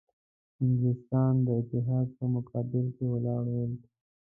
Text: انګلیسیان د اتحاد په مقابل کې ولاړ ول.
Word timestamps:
انګلیسیان 0.61 1.35
د 1.45 1.47
اتحاد 1.59 2.07
په 2.17 2.25
مقابل 2.35 2.85
کې 2.95 3.05
ولاړ 3.13 3.43
ول. 3.53 3.71